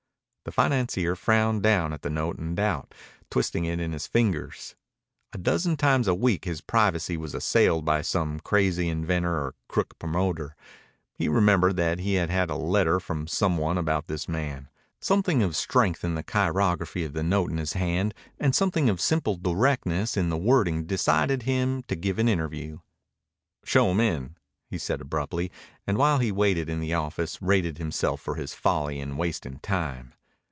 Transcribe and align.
The 0.43 0.51
financier 0.51 1.15
frowned 1.15 1.61
down 1.61 1.93
at 1.93 2.01
the 2.01 2.09
note 2.09 2.39
in 2.39 2.55
doubt, 2.55 2.95
twisting 3.29 3.65
it 3.65 3.79
in 3.79 3.91
his 3.91 4.07
fingers. 4.07 4.75
A 5.33 5.37
dozen 5.37 5.77
times 5.77 6.07
a 6.07 6.15
week 6.15 6.45
his 6.45 6.61
privacy 6.61 7.15
was 7.15 7.35
assailed 7.35 7.85
by 7.85 8.01
some 8.01 8.39
crazy 8.39 8.89
inventor 8.89 9.35
or 9.35 9.55
crook 9.67 9.99
promoter. 9.99 10.55
He 11.13 11.29
remembered 11.29 11.75
that 11.77 11.99
he 11.99 12.15
had 12.15 12.31
had 12.31 12.49
a 12.49 12.55
letter 12.55 12.99
from 12.99 13.27
some 13.27 13.55
one 13.59 13.77
about 13.77 14.07
this 14.07 14.27
man. 14.27 14.67
Something 14.99 15.43
of 15.43 15.55
strength 15.55 16.03
in 16.03 16.15
the 16.15 16.23
chirography 16.23 17.05
of 17.05 17.13
the 17.13 17.21
note 17.23 17.51
in 17.51 17.57
his 17.57 17.73
hand 17.73 18.15
and 18.39 18.55
something 18.55 18.89
of 18.89 18.99
simple 18.99 19.35
directness 19.35 20.17
in 20.17 20.29
the 20.29 20.37
wording 20.37 20.85
decided 20.85 21.43
him 21.43 21.83
to 21.83 21.95
give 21.95 22.17
an 22.17 22.27
interview. 22.27 22.79
"Show 23.63 23.91
him 23.91 23.99
in," 23.99 24.35
he 24.65 24.79
said 24.79 25.01
abruptly, 25.01 25.51
and 25.85 25.99
while 25.99 26.17
he 26.17 26.31
waited 26.31 26.67
in 26.67 26.79
the 26.79 26.95
office 26.95 27.39
rated 27.43 27.77
himself 27.77 28.19
for 28.19 28.35
his 28.35 28.55
folly 28.55 28.99
in 28.99 29.17
wasting 29.17 29.59
time. 29.59 30.13